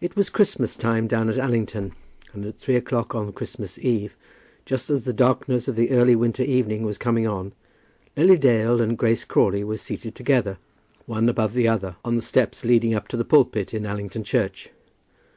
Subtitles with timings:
[0.00, 1.92] It was Christmas time down at Allington,
[2.32, 4.16] and at three o'clock on Christmas Eve,
[4.64, 7.52] just as the darkness of the early winter evening was coming on,
[8.16, 10.58] Lily Dale and Grace Crawley were seated together,
[11.06, 14.70] one above the other, on the steps leading up to the pulpit in Allington Church.